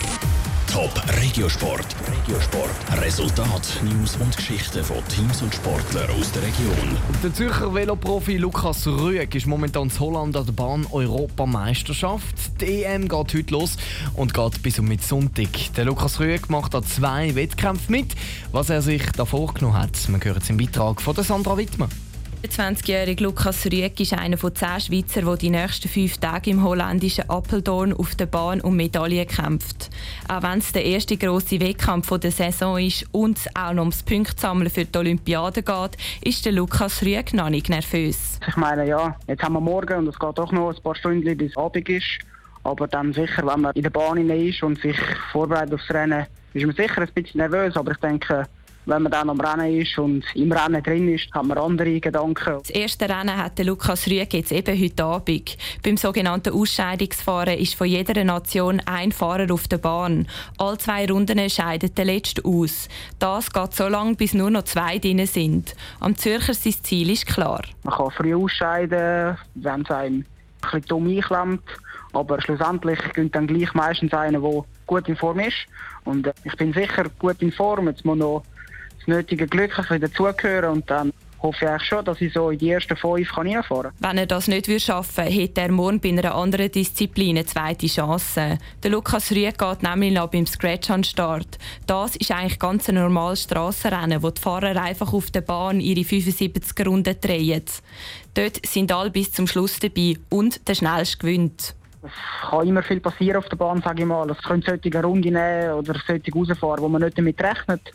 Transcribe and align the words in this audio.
schauen. 0.00 0.42
Top 0.72 1.02
Regiosport. 1.20 1.84
Regiosport. 2.08 2.70
Resultat, 3.02 3.78
News 3.82 4.16
und 4.16 4.34
Geschichten 4.34 4.82
von 4.82 4.96
Teams 5.08 5.42
und 5.42 5.54
Sportlern 5.54 6.08
aus 6.18 6.32
der 6.32 6.42
Region. 6.42 6.96
Der 7.22 7.34
Zürcher 7.34 7.74
Veloprofi 7.74 8.38
Lukas 8.38 8.86
Rüegg 8.86 9.36
ist 9.36 9.46
momentan 9.46 9.90
in 9.90 10.00
Holland 10.00 10.34
an 10.34 10.46
der 10.46 10.52
Bahn-Europameisterschaft. 10.52 12.62
Die 12.62 12.84
EM 12.84 13.06
geht 13.06 13.34
heute 13.34 13.52
los 13.52 13.76
und 14.14 14.32
geht 14.32 14.62
bis 14.62 14.78
um 14.78 14.88
mit 14.88 15.02
Sonntag. 15.02 15.74
Der 15.76 15.84
Lukas 15.84 16.20
Rüegg 16.20 16.48
macht 16.48 16.72
da 16.72 16.82
zwei 16.82 17.34
Wettkämpfe 17.34 17.92
mit. 17.92 18.14
Was 18.50 18.70
er 18.70 18.80
sich 18.80 19.02
da 19.12 19.26
vorgenommen 19.26 19.76
hat, 19.76 20.08
man 20.08 20.24
hört 20.24 20.42
es 20.42 20.48
im 20.48 20.56
Beitrag 20.56 21.02
von 21.02 21.14
Sandra 21.16 21.58
Wittmann. 21.58 21.90
Der 22.42 22.50
20-jährige 22.50 23.22
Lukas 23.22 23.66
Rüegg 23.66 24.00
ist 24.00 24.14
einer 24.14 24.36
von 24.36 24.52
zehn 24.52 24.80
Schweizer, 24.80 25.22
der 25.22 25.36
die 25.36 25.50
nächsten 25.50 25.88
fünf 25.88 26.18
Tage 26.18 26.50
im 26.50 26.64
holländischen 26.64 27.30
Apeldoorn 27.30 27.92
auf 27.92 28.16
der 28.16 28.26
Bahn 28.26 28.60
um 28.60 28.74
Medaillen 28.74 29.28
kämpft. 29.28 29.90
Auch 30.28 30.42
wenn 30.42 30.58
es 30.58 30.72
der 30.72 30.84
erste 30.84 31.16
grosse 31.16 31.60
Wettkampf 31.60 32.10
der 32.18 32.32
Saison 32.32 32.78
ist 32.78 33.06
und 33.12 33.38
es 33.38 33.46
auch 33.54 33.72
noch 33.72 33.82
ums 33.82 34.02
Punkte 34.02 34.70
für 34.70 34.84
die 34.84 34.98
Olympiade 34.98 35.62
geht, 35.62 35.96
ist 36.24 36.44
der 36.44 36.50
Lukas 36.50 37.02
Rüegg 37.02 37.32
noch 37.32 37.48
nicht 37.48 37.68
nervös. 37.68 38.40
Ich 38.48 38.56
meine, 38.56 38.88
ja, 38.88 39.14
jetzt 39.28 39.44
haben 39.44 39.52
wir 39.52 39.60
morgen 39.60 39.98
und 39.98 40.08
es 40.08 40.18
geht 40.18 40.36
doch 40.36 40.50
noch 40.50 40.74
ein 40.74 40.82
paar 40.82 40.96
Stunden 40.96 41.36
bis 41.36 41.56
Abend 41.56 41.88
ist. 41.88 42.18
Aber 42.64 42.88
dann 42.88 43.12
sicher, 43.12 43.46
wenn 43.46 43.60
man 43.60 43.72
in 43.76 43.84
der 43.84 43.90
Bahn 43.90 44.18
ist 44.18 44.64
und 44.64 44.80
sich 44.80 44.96
vorbereitet 45.30 45.74
aufs 45.74 45.88
Rennen, 45.90 46.26
ist 46.54 46.66
man 46.66 46.74
sicher 46.74 47.02
ein 47.02 47.08
bisschen 47.14 47.38
nervös. 47.38 47.76
Aber 47.76 47.92
ich 47.92 47.98
denke, 47.98 48.48
wenn 48.86 49.02
man 49.02 49.12
dann 49.12 49.30
am 49.30 49.40
Rennen 49.40 49.80
ist 49.80 49.98
und 49.98 50.24
im 50.34 50.50
Rennen 50.50 50.82
drin 50.82 51.08
ist, 51.08 51.32
hat 51.32 51.44
man 51.44 51.58
andere 51.58 52.00
Gedanken. 52.00 52.58
Das 52.58 52.70
erste 52.70 53.08
Rennen 53.08 53.36
hat 53.36 53.58
Lukas 53.60 54.06
Rüeg 54.06 54.34
jetzt 54.34 54.52
eben 54.52 54.80
heute 54.80 55.04
Abend. 55.04 55.56
Beim 55.84 55.96
sogenannten 55.96 56.52
Ausscheidungsfahren 56.52 57.58
ist 57.58 57.74
von 57.74 57.86
jeder 57.86 58.24
Nation 58.24 58.80
ein 58.86 59.12
Fahrer 59.12 59.52
auf 59.52 59.68
der 59.68 59.78
Bahn. 59.78 60.26
Alle 60.58 60.78
zwei 60.78 61.06
Runden 61.06 61.48
scheiden 61.48 61.94
der 61.94 62.04
letzte 62.04 62.44
aus. 62.44 62.88
Das 63.18 63.52
geht 63.52 63.74
so 63.74 63.88
lange, 63.88 64.14
bis 64.14 64.34
nur 64.34 64.50
noch 64.50 64.64
zwei 64.64 64.98
drin 64.98 65.24
sind. 65.26 65.74
Am 66.00 66.16
Zürcher 66.16 66.54
sein 66.54 66.74
Ziel 66.82 67.10
ist 67.10 67.26
klar. 67.26 67.62
Man 67.84 67.94
kann 67.94 68.10
früh 68.10 68.34
ausscheiden, 68.34 69.36
wenn 69.54 69.82
es 69.82 69.90
einem 69.90 70.16
ein 70.16 70.26
bisschen 70.60 70.82
dumm 70.82 71.08
einklemmt. 71.08 71.62
Aber 72.12 72.40
schlussendlich 72.42 72.98
gönnt 73.14 73.34
dann 73.34 73.46
gleich 73.46 73.72
meistens 73.74 74.12
einer, 74.12 74.40
der 74.40 74.64
gut 74.86 75.08
in 75.08 75.16
Form 75.16 75.40
ist. 75.40 75.56
Und 76.04 76.26
äh, 76.26 76.32
ich 76.44 76.54
bin 76.56 76.72
sicher 76.72 77.04
gut 77.18 77.40
in 77.40 77.52
Form. 77.52 77.88
Jetzt 77.88 78.04
muss 78.04 78.18
noch 78.18 78.42
das 79.06 79.08
nötige 79.08 79.46
Glück 79.46 79.74
dazugehören 79.88 80.70
und 80.70 80.90
dann 80.90 81.12
hoffe 81.42 81.76
ich 81.76 81.86
schon, 81.86 82.04
dass 82.04 82.20
ich 82.20 82.32
so 82.32 82.50
in 82.50 82.58
die 82.58 82.70
ersten 82.70 82.96
fünf 82.96 83.32
kann 83.32 83.48
reinfahren 83.48 83.90
kann. 83.90 84.10
Wenn 84.10 84.18
er 84.18 84.26
das 84.26 84.48
nicht 84.48 84.70
schaffen 84.80 85.24
würde, 85.24 85.30
hätte 85.30 85.60
er 85.60 85.72
morgen 85.72 86.00
bei 86.00 86.10
einer 86.10 86.34
anderen 86.34 86.70
Disziplin 86.70 87.36
eine 87.36 87.46
zweite 87.46 87.88
Chance. 87.88 88.58
Der 88.82 88.90
Lukas 88.90 89.32
Rüeg 89.32 89.58
geht 89.58 89.82
nämlich 89.82 90.12
noch 90.12 90.30
beim 90.30 90.46
Scratch 90.46 90.90
an 90.90 91.00
den 91.00 91.04
Start. 91.04 91.58
Das 91.86 92.16
ist 92.16 92.30
eigentlich 92.30 92.58
ganz 92.58 92.88
ein 92.88 92.94
normales 92.94 93.42
Strassenrennen, 93.42 94.22
wo 94.22 94.30
die 94.30 94.40
Fahrer 94.40 94.80
einfach 94.80 95.12
auf 95.12 95.30
der 95.30 95.40
Bahn 95.40 95.80
ihre 95.80 96.04
75 96.04 96.86
Runden 96.86 97.20
drehen. 97.20 97.64
Dort 98.34 98.64
sind 98.64 98.92
alle 98.92 99.10
bis 99.10 99.32
zum 99.32 99.46
Schluss 99.46 99.78
dabei 99.80 100.14
und 100.30 100.66
der 100.68 100.74
schnellste 100.74 101.18
gewinnt. 101.18 101.74
Es 102.04 102.50
kann 102.50 102.66
immer 102.66 102.82
viel 102.82 103.00
passieren 103.00 103.36
auf 103.36 103.48
der 103.48 103.56
Bahn, 103.56 103.80
sage 103.80 104.02
ich 104.02 104.08
mal. 104.08 104.28
Es 104.30 104.42
können 104.42 104.62
solche 104.62 105.02
Runden 105.02 105.34
nehmen 105.34 105.72
oder 105.72 105.94
solche 106.04 106.32
rausfahren, 106.32 106.82
wo 106.82 106.88
man 106.88 107.02
nicht 107.02 107.16
damit 107.16 107.40
rechnet. 107.40 107.92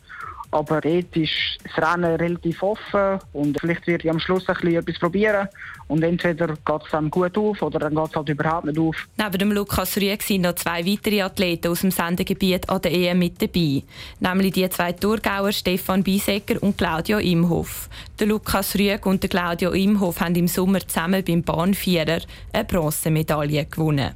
Aber 0.52 0.82
dort 0.82 1.16
ist 1.16 1.58
das 1.64 1.78
Rennen 1.78 2.16
relativ 2.16 2.64
offen 2.64 3.20
und 3.34 3.60
vielleicht 3.60 3.86
werde 3.88 4.06
ich 4.06 4.10
am 4.10 4.20
Schluss 4.20 4.48
ein 4.48 4.56
bisschen 4.56 4.76
etwas 4.76 5.00
probieren. 5.00 5.48
Und 5.88 6.04
entweder 6.04 6.48
geht 6.48 6.84
es 6.86 6.92
dann 6.92 7.10
gut 7.10 7.38
auf 7.38 7.62
oder 7.62 7.80
dann 7.80 7.96
geht 7.96 8.10
es 8.10 8.16
halt 8.16 8.30
überhaupt 8.30 8.66
nicht 8.66 8.80
auf. 8.80 9.08
Neben 9.18 9.38
dem 9.38 9.52
Lukas 9.52 9.98
Rüeg 9.98 10.22
sind 10.22 10.42
noch 10.42 10.56
zwei 10.56 10.86
weitere 10.86 11.22
Athleten 11.22 11.70
aus 11.70 11.82
dem 11.82 11.92
Sendegebiet 11.92 12.70
an 12.70 12.82
der 12.82 12.94
EM 12.94 13.20
mit 13.20 13.42
dabei. 13.42 13.84
Nämlich 14.20 14.54
die 14.54 14.70
zwei 14.70 14.92
Thurgauer 14.94 15.52
Stefan 15.52 16.04
Beisecker 16.04 16.62
und 16.62 16.78
Claudio 16.78 17.20
Imhoff. 17.20 17.90
Der 18.20 18.28
Lukas 18.28 18.76
Rüeg 18.76 19.06
und 19.06 19.24
der 19.24 19.30
Claudio 19.30 19.72
Imhoff 19.72 20.20
haben 20.20 20.36
im 20.36 20.48
Sommer 20.48 20.86
zusammen 20.86 21.24
beim 21.26 21.44
Bahnvierer 21.44 22.20
eine 22.54 22.66
Bronzemedaille 22.66 23.66
gewonnen. 23.66 24.16